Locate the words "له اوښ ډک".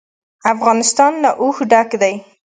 1.23-1.89